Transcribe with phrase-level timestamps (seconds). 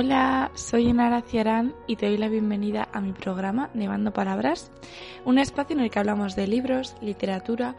[0.00, 4.70] Hola, soy Enara Ciarán y te doy la bienvenida a mi programa Nevando Palabras,
[5.24, 7.74] un espacio en el que hablamos de libros, literatura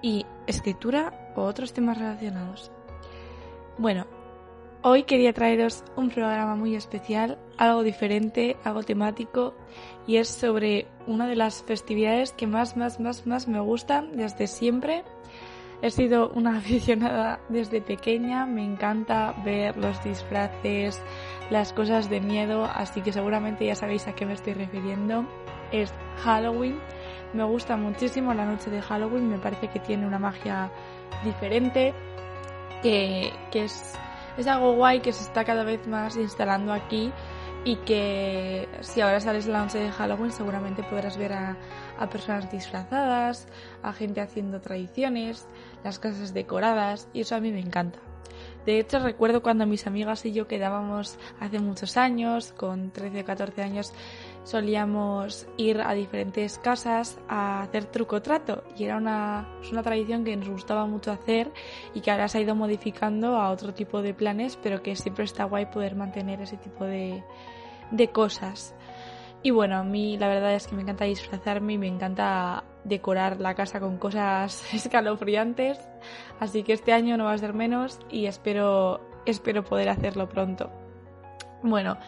[0.00, 2.72] y escritura o otros temas relacionados.
[3.76, 4.06] Bueno,
[4.80, 9.54] hoy quería traeros un programa muy especial, algo diferente, algo temático
[10.06, 14.46] y es sobre una de las festividades que más, más, más, más me gustan desde
[14.46, 15.04] siempre
[15.80, 21.00] He sido una aficionada desde pequeña, me encanta ver los disfraces,
[21.50, 25.26] las cosas de miedo, así que seguramente ya sabéis a qué me estoy refiriendo.
[25.72, 26.78] Es Halloween.
[27.32, 30.70] Me gusta muchísimo la noche de Halloween, me parece que tiene una magia
[31.24, 31.92] diferente,
[32.82, 33.94] que, es,
[34.38, 37.12] es algo guay que se está cada vez más instalando aquí
[37.64, 41.56] y que si ahora sales la noche de Halloween seguramente podrás ver a,
[41.98, 43.46] a personas disfrazadas,
[43.82, 45.46] a gente haciendo tradiciones,
[45.84, 47.98] las casas decoradas y eso a mí me encanta.
[48.68, 53.24] De hecho, recuerdo cuando mis amigas y yo quedábamos hace muchos años, con 13 o
[53.24, 53.94] 14 años,
[54.44, 60.36] solíamos ir a diferentes casas a hacer truco trato y era una, una tradición que
[60.36, 61.50] nos gustaba mucho hacer
[61.94, 65.24] y que ahora se ha ido modificando a otro tipo de planes, pero que siempre
[65.24, 67.24] está guay poder mantener ese tipo de,
[67.90, 68.74] de cosas.
[69.42, 73.38] Y bueno, a mí la verdad es que me encanta disfrazarme y me encanta decorar
[73.40, 75.78] la casa con cosas escalofriantes.
[76.40, 80.70] Así que este año no va a ser menos y espero, espero poder hacerlo pronto.
[81.62, 81.98] Bueno,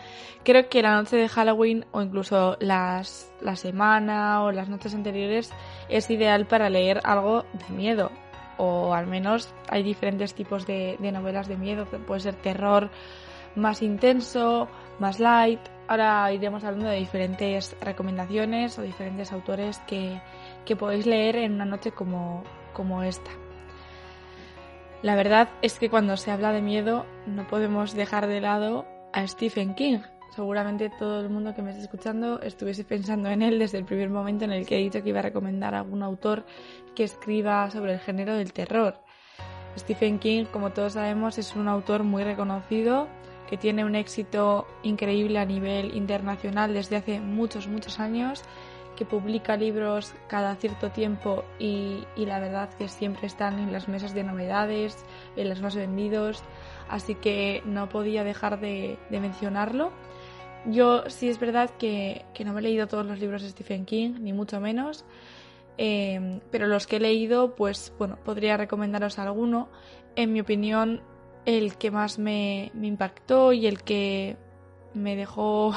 [0.44, 5.52] creo que la noche de Halloween o incluso las, la semana o las noches anteriores
[5.88, 8.12] es ideal para leer algo de miedo.
[8.58, 11.86] O al menos hay diferentes tipos de, de novelas de miedo.
[11.86, 12.91] Puede ser terror
[13.56, 14.68] más intenso,
[15.00, 20.20] más light, Ahora iremos hablando de diferentes recomendaciones o diferentes autores que,
[20.78, 23.32] podéis leer en una noche como, como esta.
[25.02, 29.26] La verdad es que cuando se habla de miedo no podemos dejar de lado a
[29.26, 29.98] Stephen King.
[30.32, 34.10] Seguramente todo el mundo que me esté escuchando estuviese pensando en él desde el primer
[34.10, 36.46] momento en el que he dicho que iba a recomendar a algún autor
[36.94, 39.00] que escriba sobre el género del terror.
[39.76, 43.08] Stephen King, como todos sabemos, es un autor muy reconocido
[43.50, 48.44] que tiene un éxito increíble a nivel internacional desde hace muchos, muchos años,
[48.94, 54.14] que publica libros cada cierto tiempo y, la verdad que siempre están en las mesas
[54.14, 56.44] de novedades, en los más vendidos,
[56.88, 59.90] así que no podía dejar de, mencionarlo.
[60.66, 64.14] Yo sí es verdad que, no me he leído todos los libros de Stephen King,
[64.20, 65.04] ni mucho menos,
[65.76, 69.70] eh, pero los que he leído, pues bueno, podría recomendaros alguno.
[70.14, 71.02] En mi opinión,
[71.56, 74.36] el que más me, impactó y el que
[74.94, 75.74] me dejó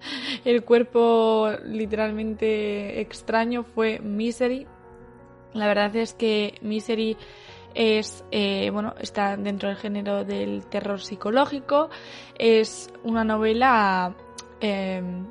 [0.44, 4.66] el cuerpo literalmente extraño fue Misery.
[5.52, 7.16] La verdad es que Misery
[7.74, 11.90] es, eh, bueno, está dentro del género del terror psicológico.
[12.38, 14.14] Es una novela,
[14.60, 15.26] em,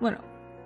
[0.00, 0.18] bueno,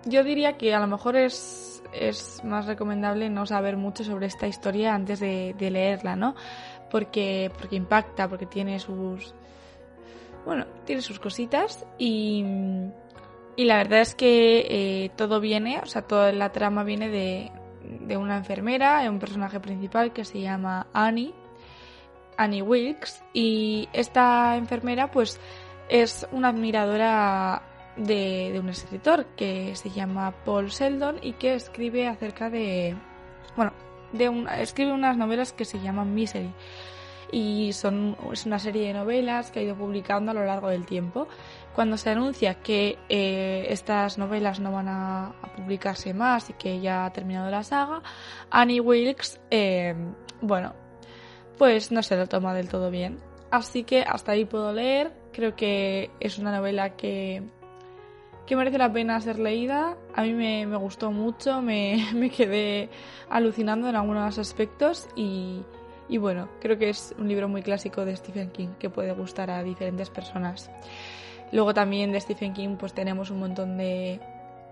[0.04, 4.46] yo diría que a lo mejor es, es más recomendable no saber mucho sobre esta
[4.46, 6.34] historia antes de, de leerla, ¿no?
[6.90, 9.34] porque, porque impacta, porque tiene sus.
[10.44, 12.44] Bueno, tiene sus cositas y.
[13.56, 17.52] Y la verdad es que eh, todo viene, o sea, toda la trama viene de,
[17.82, 21.34] de una enfermera, un personaje principal que se llama Annie,
[22.38, 25.38] Annie Wilkes, y esta enfermera pues
[25.90, 27.60] es una admiradora
[27.96, 32.96] de, un escritor que se llama Paul Sheldon y que escribe acerca de,
[33.56, 33.72] bueno,
[34.12, 36.52] de escribe unas novelas que se llaman Misery
[37.32, 40.86] y son, es una serie de novelas que ha ido publicando a lo largo del
[40.86, 41.28] tiempo.
[41.74, 47.04] Cuando se anuncia que eh, estas novelas no van a, publicarse más y que ya
[47.04, 48.02] ha terminado la saga,
[48.50, 49.94] Annie Wilkes, eh,
[50.40, 50.74] bueno,
[51.58, 53.18] pues no se lo toma del todo bien.
[53.50, 55.12] Así que hasta ahí puedo leer.
[55.32, 57.42] Creo que es una novela que
[58.50, 59.96] que merece la pena ser leída.
[60.12, 62.88] A mí me, gustó mucho, me, quedé
[63.28, 65.62] alucinando en algunos aspectos y,
[66.08, 69.52] y bueno, creo que es un libro muy clásico de Stephen King que puede gustar
[69.52, 70.68] a diferentes personas.
[71.52, 74.18] Luego también de Stephen King pues tenemos un montón de,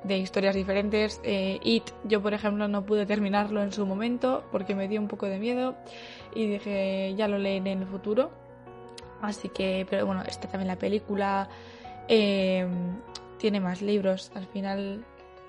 [0.02, 1.20] de historias diferentes.
[1.22, 5.06] Eh, It, yo por ejemplo no pude terminarlo en su momento porque me dio un
[5.06, 5.76] poco de miedo
[6.34, 8.32] y dije ya lo leeré en el futuro.
[9.22, 11.48] Así que, pero bueno, está también la película.
[12.08, 12.66] Eh,
[13.38, 14.30] tiene más libros.
[14.34, 15.04] Al final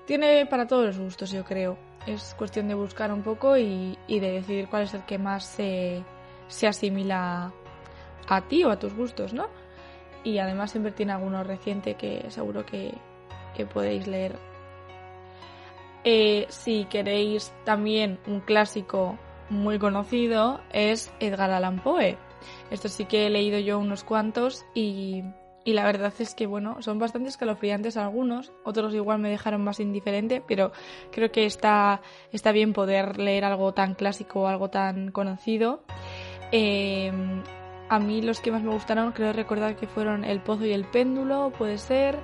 [0.06, 1.76] tiene para todos los gustos, yo creo.
[2.06, 6.02] Es cuestión de buscar un poco y, de decidir cuál es el que más se,
[6.48, 7.52] se asimila
[8.28, 9.48] a ti o a tus gustos, ¿no?
[10.24, 12.94] Y además siempre tiene alguno reciente que seguro que,
[13.54, 14.36] que podéis leer.
[16.04, 19.18] Eh, si queréis también un clásico
[19.50, 22.16] muy conocido es Edgar Allan Poe.
[22.70, 25.24] Esto sí que he leído yo unos cuantos y
[25.70, 29.78] y la verdad es que, bueno, son bastante escalofriantes algunos, otros igual me dejaron más
[29.78, 30.72] indiferente, pero
[31.12, 32.02] creo que está,
[32.32, 35.84] está bien poder leer algo tan clásico, algo tan conocido.
[36.50, 37.44] Em,
[37.88, 40.86] a mí los que más me gustaron, creo recordar que fueron El Pozo y el
[40.86, 42.18] Péndulo, puede ser.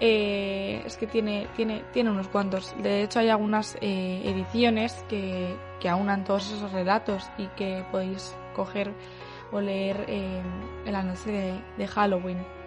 [0.00, 2.72] Eh, es que tiene, tiene, tiene unos cuantos.
[2.80, 8.36] De hecho, hay algunas eh, ediciones que, que aunan todos esos relatos y que podéis
[8.54, 8.94] coger
[9.50, 10.40] o leer eh,
[10.86, 12.57] en de Halloween.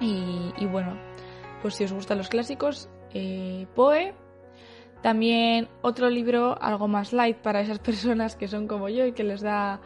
[0.00, 0.98] Y, bueno,
[1.62, 4.14] pues si os gustan los clásicos, eh, Poe.
[5.02, 9.24] También otro libro algo más light para esas personas que son como yo y que
[9.24, 9.80] les da,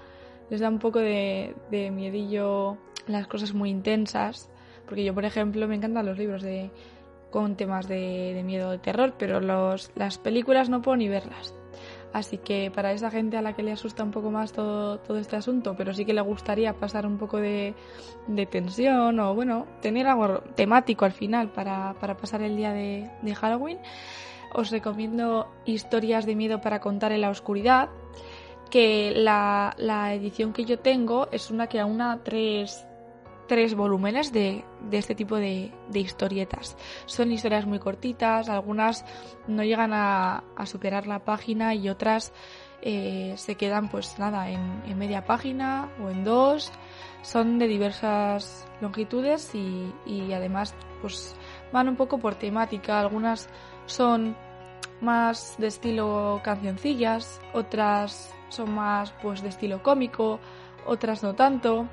[0.48, 4.50] les da un poco de, de miedillo las cosas muy intensas.
[4.86, 6.70] Porque yo, por ejemplo, me encantan los libros de,
[7.30, 11.54] con temas de, miedo, de terror, pero los, las películas no puedo ni verlas.
[12.12, 15.18] Así que para esa gente a la que le asusta un poco más todo, todo
[15.18, 17.74] este asunto, pero sí que le gustaría pasar un poco de,
[18.50, 23.78] tensión o, bueno, tener algo temático al final para, pasar el día de, Halloween,
[24.52, 27.90] os recomiendo Historias de Miedo para contar en la oscuridad,
[28.70, 32.86] que la, la edición que yo tengo es una que aúna tres,
[33.50, 36.76] tres volúmenes de, este tipo de, historietas.
[37.06, 39.04] Son historias muy cortitas, algunas
[39.48, 42.32] no llegan a, superar la página y otras
[42.80, 46.70] eh, se quedan pues nada en, media página o en dos.
[47.22, 51.34] Son de diversas longitudes y, y además pues
[51.72, 53.00] van un poco por temática.
[53.00, 53.48] Algunas
[53.86, 54.36] son
[55.00, 60.38] más de estilo cancioncillas, otras son más pues de estilo cómico,
[60.86, 61.88] otras no tanto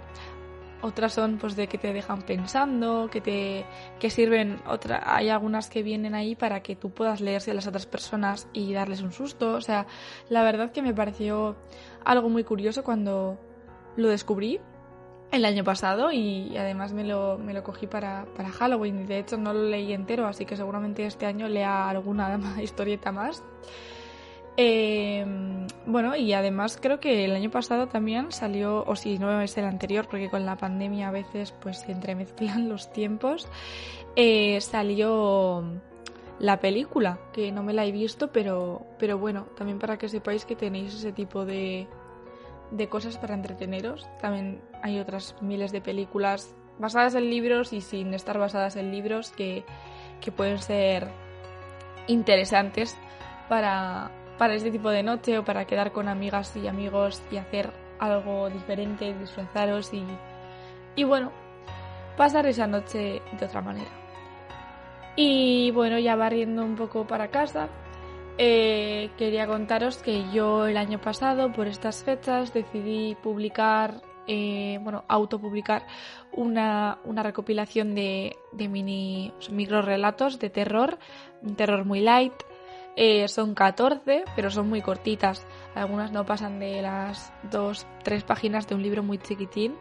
[0.81, 3.65] otras son pues de que te dejan pensando, que te
[3.99, 7.67] que sirven otra hay algunas que vienen ahí para que tú puedas leerse a las
[7.67, 9.87] otras personas y darles un susto, o sea,
[10.29, 11.55] la verdad que me pareció
[12.05, 13.39] algo muy curioso cuando
[13.95, 14.59] lo descubrí
[15.31, 19.19] el año pasado y además me lo, me lo cogí para, para Halloween y de
[19.19, 23.43] hecho no lo leí entero, así que seguramente este año lea alguna historieta más.
[24.57, 25.23] Eh,
[25.85, 29.65] bueno, y además creo que el año pasado también salió, o si no es el
[29.65, 33.47] anterior, porque con la pandemia a veces pues se entremezclan los tiempos,
[34.15, 35.63] eh, salió
[36.39, 40.43] la película, que no me la he visto, pero, pero bueno, también para que sepáis
[40.43, 41.87] que tenéis ese tipo de,
[42.71, 44.07] de cosas para entreteneros.
[44.19, 49.31] También hay otras miles de películas basadas en libros y sin estar basadas en libros
[49.31, 49.63] que,
[50.21, 51.07] que pueden ser
[52.07, 52.95] interesantes
[53.49, 57.71] para, para este tipo de noche o para quedar con amigas y amigos y hacer
[57.99, 60.03] algo diferente, disfrazaros y,
[60.95, 61.31] y bueno,
[62.15, 63.89] pasar esa noche de otra manera.
[65.15, 67.69] Y bueno, ya barriendo un poco para casa,
[68.37, 75.05] eh, quería contaros que yo el año pasado, por estas fechas, decidí publicar, eh, bueno,
[75.07, 75.87] autopublicar
[76.31, 80.99] una, una recopilación de, de mini micro relatos de terror,
[81.41, 82.33] un terror muy light,
[82.99, 85.45] eh, son 14, pero son muy cortitas.
[85.75, 89.75] Algunas no pasan de las 2, 3 páginas de un libro muy chiquitín.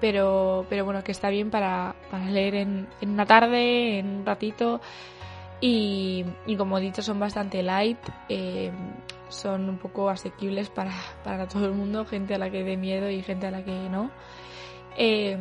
[0.00, 1.96] Pero, pero bueno, que está bien para,
[2.30, 4.80] leer en, una tarde, en un ratito.
[5.60, 6.24] Y,
[6.56, 7.98] como he dicho, son bastante light.
[8.28, 8.70] Eh,
[9.28, 10.92] son un poco asequibles para,
[11.24, 13.72] para, todo el mundo, gente a la que dé miedo y gente a la que
[13.72, 14.12] no.
[14.96, 15.36] Eh,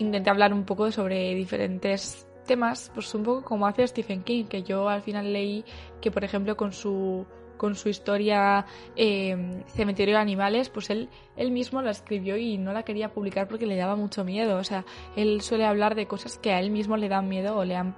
[0.00, 4.64] intenté hablar un poco sobre diferentes temas, pues un poco como hace Stephen King, que
[4.64, 5.64] yo al final leí
[6.00, 7.24] que, por ejemplo, con su
[7.58, 8.64] con su historia
[8.96, 13.48] eh, Cementerio de Animales, pues él, él mismo la escribió y no la quería publicar
[13.48, 14.56] porque le daba mucho miedo.
[14.58, 14.84] O sea,
[15.16, 17.96] él suele hablar de cosas que a él mismo le dan miedo o le han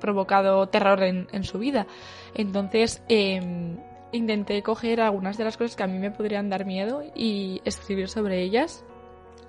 [0.00, 1.86] provocado terror en, en su vida.
[2.34, 3.78] Entonces, em,
[4.12, 8.08] intenté coger algunas de las cosas que a mí me podrían dar miedo y escribir
[8.08, 8.84] sobre ellas.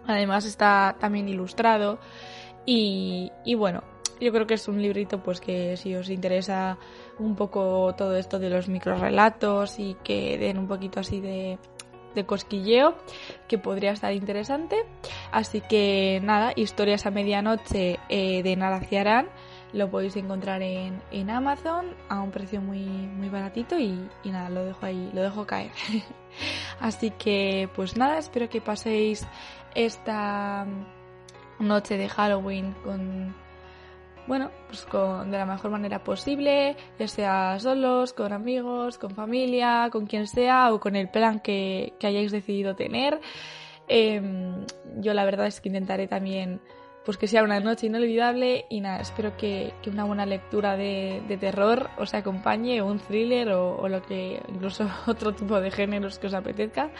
[0.05, 1.99] Además está también ilustrado
[2.65, 3.83] y, y bueno,
[4.19, 6.77] yo creo que es un librito pues que si os interesa
[7.17, 11.57] un poco todo esto de los microrelatos y que den un poquito así de,
[12.15, 12.95] de cosquilleo
[13.47, 14.77] que podría estar interesante.
[15.31, 19.29] Así que nada, historias a medianoche eh, de Nara Ciarán
[19.71, 24.49] lo podéis encontrar en, en, Amazon a un precio muy, muy baratito y, y nada,
[24.49, 25.71] lo dejo ahí, lo dejo caer.
[26.79, 29.27] Así que pues nada, espero que paséis
[29.75, 30.65] esta
[31.59, 33.35] noche de Halloween con
[34.29, 39.89] bueno, pues con, de la mejor manera posible, ya sea solos, con amigos, con familia,
[39.91, 43.19] con quien sea o con el plan que, que hayáis decidido tener.
[43.87, 44.67] Em,
[44.97, 46.61] yo la verdad es que intentaré también
[47.03, 51.23] pues que sea una noche inolvidable y nada, espero que, que una buena lectura de,
[51.27, 56.19] de, terror os acompañe, un thriller o, o, lo que incluso otro tipo de géneros
[56.19, 56.91] que os apetezca.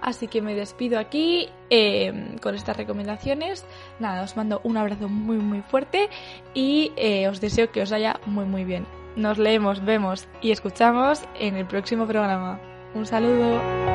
[0.00, 3.64] Así que me despido aquí eh, con estas recomendaciones.
[3.98, 6.08] Nada, os mando un abrazo muy muy fuerte
[6.54, 8.86] y eh, os deseo que os vaya muy muy bien.
[9.16, 12.60] Nos leemos, vemos y escuchamos en el próximo programa.
[12.94, 13.87] Un saludo.